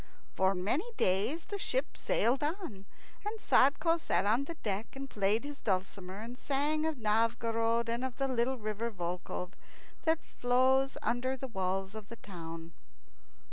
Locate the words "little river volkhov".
8.27-9.51